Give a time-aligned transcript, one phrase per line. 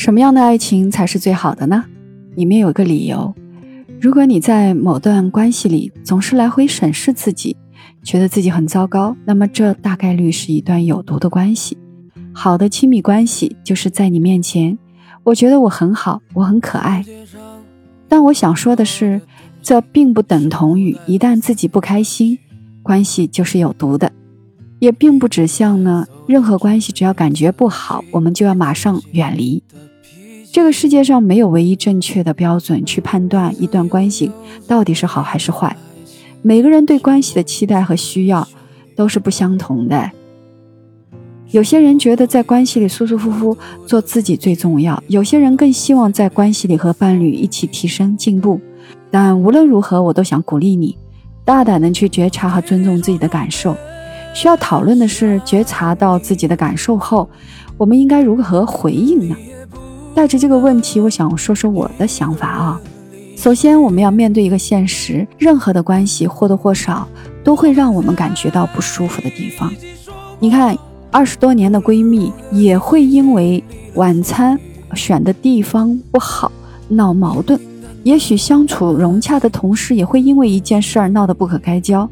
[0.00, 1.84] 什么样的爱情才是最好的呢？
[2.34, 3.34] 里面有个理由：
[4.00, 7.54] 如果你在某段关系里总是来回审视自己，
[8.02, 11.76] 觉得自己很糟糕，那么这大概率是一段有毒的关系。
[12.32, 14.78] 好的亲密关系就是在你面前，
[15.22, 17.04] 我觉得我很好，我很可爱。
[18.08, 19.20] 但我想说的是，
[19.60, 22.38] 这并不等同于一旦自己不开心，
[22.82, 24.10] 关系就是有毒的，
[24.78, 29.62] 也并不指向呢任何关系只要感觉不好，我们就要马上远离。
[30.52, 34.32] 这个世界上没有唯一正确的标准去判断一段关系
[34.66, 35.76] 到底是好还是坏。
[36.42, 38.46] 每个人对关系的期待和需要
[38.96, 40.10] 都是不相同的。
[41.52, 43.56] 有些人觉得在关系里舒舒服服
[43.86, 48.60] 做自己最重要，有些人更希望在关系里和伴侣一起提升进步。
[49.10, 50.96] 但无论如何，我都想鼓励你，
[51.44, 53.76] 大胆的去觉察和尊重自己的感受。
[54.34, 57.28] 需要讨论的是，觉察到自己的感受后，
[57.76, 59.36] 我们应该如何回应呢？
[60.14, 62.80] 带着这个问题，我想说说我的想法啊。
[63.36, 67.08] 首先，我们要面对一个现实：任何的关系或多或少
[67.42, 69.72] 都会让我们感觉到不舒服的地方。
[70.38, 70.76] 你看，
[71.10, 74.58] 二十多年的闺蜜也会因为晚餐
[74.94, 76.52] 选的地方不好
[76.88, 77.58] 闹矛盾；
[78.02, 82.06] 也许相处融洽的同事也会因为一件事儿闹得不可开交；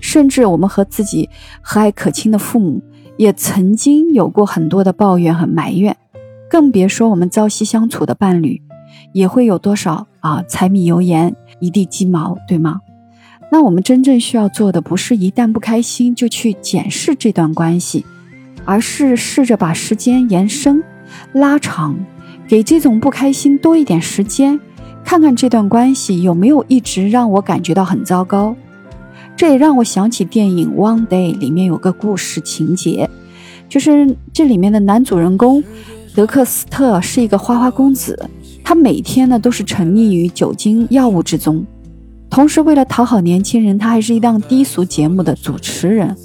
[0.00, 1.30] 甚至我们和自己
[1.62, 2.82] 和蔼可亲的父母
[3.16, 5.96] 也曾经有过很多的抱怨和埋怨。
[6.54, 8.62] 更别说我们朝夕相处的伴侣，
[9.10, 12.80] 也会有多少啊柴米油盐一地鸡毛，对吗？
[13.50, 18.06] 那我们真正需要做的，不是一旦不开心就去检视这段关系，
[18.64, 20.80] 而是试着把时间延伸、
[21.32, 21.96] 拉长，
[22.46, 24.60] 给这种不开心多一点时间，
[25.04, 28.54] 看看这段关系有没有一直让我感觉到很糟糕。
[29.34, 33.10] 这也让我想起电影《One Day》里面有个故事情节，
[33.68, 35.60] 就是这里面的男主人公。
[36.14, 38.30] 德克斯特是一个花花公子，
[38.62, 41.66] 他每天呢都是沉溺于酒精药物之中，
[42.30, 46.16] 同时为了讨好年轻人，他还是一档低俗节目的主持人。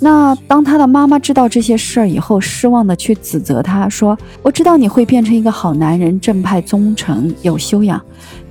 [0.00, 8.02] 那当他的妈妈知道这些事儿以后，失望的去指责他说：“我知道你会变成一个好男人，正派、忠诚、有修养，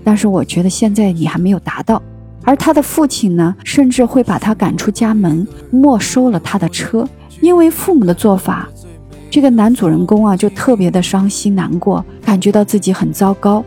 [0.02, 2.02] 但是我觉得现在你还没有达到。”
[2.44, 7.06] 而他的父亲呢，甚至会把他赶出家门，没收了他的车，
[7.42, 8.70] 因为父母的做法。
[9.35, 13.62] 这个男主人公啊，就特别的伤心难过，感觉到自己很糟糕。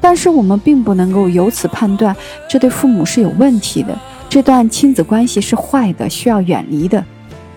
[0.00, 2.16] 但是我们并不能够由此判断
[2.48, 3.94] 这对父母是有问题的，
[4.30, 7.04] 这段亲子关系是坏的，需要远离的。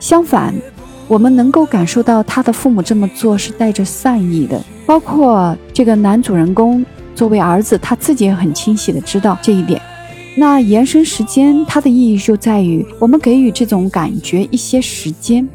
[0.02, 0.54] 相反，
[1.08, 4.62] 我们能够感受到他的父母这么做是带着善意的。
[4.86, 9.82] 包括这个男主人公作为儿子，他自己也很清晰的知道这一点。
[10.36, 15.48] 那延伸时间，它的意义就在于我们给予这种感觉一些时间。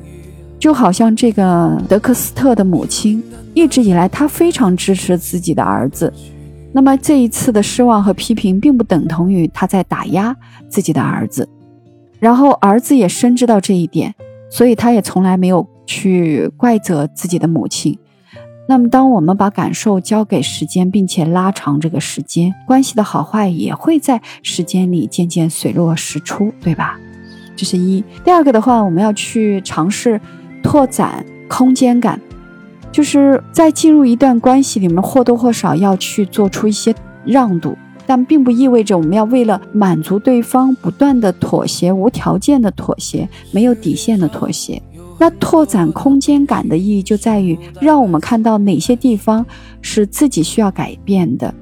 [0.60, 3.20] 就好像这个德克斯特的母亲
[3.54, 6.12] 一直以来，她非常支持自己的儿子。
[6.72, 10.36] 那么这一次的失望和批评，并不等同于他在打压
[10.68, 11.48] 自己的儿子。
[12.20, 14.14] 然后儿子也深知到这一点，
[14.50, 17.98] 所以他也从来没有去怪责自己的母亲。
[18.68, 27.00] 那么，当我们把感受交给时间，并且拉长这个时间，关系的好坏也会在时间里渐渐水落石出，对吧？
[27.56, 28.04] 这是一。
[28.22, 30.20] 第二个的话，我们要去尝试。
[30.62, 32.20] 拓展空间感，
[32.92, 36.94] 就是在进入一段关系里面，或多或少要去做出一些
[37.24, 37.76] 让渡，
[38.06, 44.80] 但并不意味着我们要为了满足对方不断的妥协、无条件的妥协、没有底线的妥协。
[45.18, 49.44] 那拓展空间感的意义就在于，让我们看到哪些地方
[49.82, 51.52] 是自己需要改变的。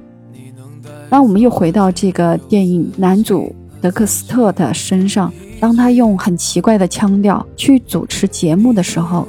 [1.09, 5.33] 那我们又回到这个电影男主德克斯特的身上。
[5.59, 9.27] 当他用很奇怪的腔调去主持节目的时候，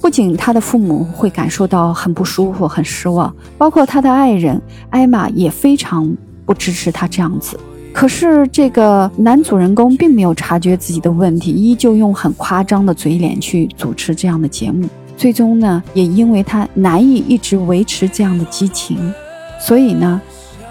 [0.00, 4.60] 不仅他的父母会感受到很不舒服、很失望，包括他的爱人
[4.90, 6.10] 艾玛也非常
[6.46, 7.58] 不支持他这样子。
[7.92, 14.88] 可是这个男主人公并没有察觉自己的问题，依旧用很夸张的嘴脸去主持这样的节目。
[15.16, 18.98] 最终呢，也因为他难以一直维持这样的激情，
[19.60, 20.20] 所以呢，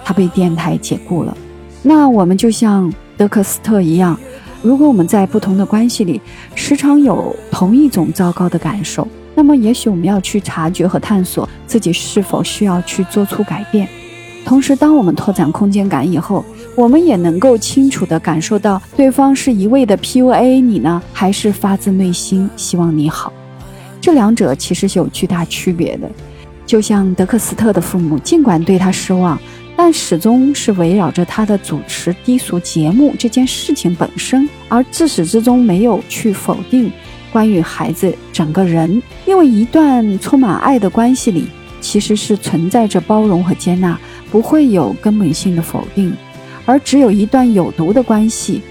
[0.03, 1.35] 他被电台解雇了。
[1.83, 4.17] 那我们就像德克斯特一样。
[4.65, 6.19] 如果我们在不同的关系里
[6.55, 13.87] 时常有同一种糟糕的感受，那么也许我们要去察觉和探索自己是否需要去做出改变。
[14.43, 23.31] 同时，当我们拓展空间感以后，我们也能够清楚地感受到对方是一味的 PUA 你呢，还是发自内心希望你好。
[24.01, 26.09] 这两者其实是有巨大区别的。
[26.65, 29.39] 就像德克斯特的父母，尽管对他失望。
[29.75, 36.91] 但始终是围绕着他的主持低俗节目这件事情本身，而自始至终没有去否定
[37.31, 39.01] 关于孩子整个人。
[39.25, 41.47] 因为一段充满爱的关系里，
[41.81, 43.99] 其实是存在着包容和接纳，
[44.31, 46.15] 不会有根本性的否定，
[46.65, 48.61] 而只有一段有毒的关系，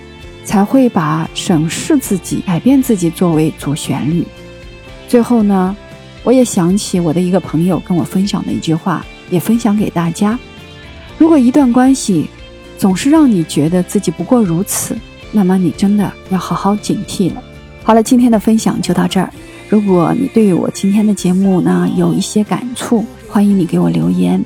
[0.43, 4.25] 才会把审视自己、改变自己作为主旋律。
[5.06, 5.77] 最后呢，
[6.23, 10.39] 我也想起我的一个朋友跟我分享的一句话，也分享给大家：
[11.19, 12.29] 如果一段关系
[12.77, 14.97] 总是让你觉得自己不过如此，
[15.33, 17.43] 那么你真的要好好警惕了。
[17.83, 19.31] 好了，今天的分享就到这儿。
[19.69, 24.45] 如果你对于我今天的节目呢有一些感触，欢迎你给我留言。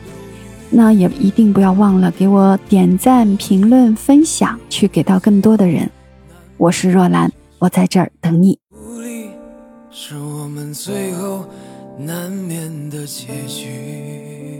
[0.70, 5.90] 那也一定不要忘了给我点赞、评论、分享，去给到更多的人。
[6.58, 8.58] 我是若兰，我在这儿等你。
[8.72, 9.30] 无力
[9.90, 11.46] 是我们最后
[11.98, 14.57] 难免的结局。